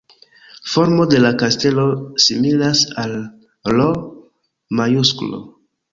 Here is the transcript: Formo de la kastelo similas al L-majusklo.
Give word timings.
Formo 0.75 1.05
de 1.11 1.19
la 1.25 1.31
kastelo 1.43 1.83
similas 2.25 2.81
al 3.05 3.15
L-majusklo. 3.75 5.43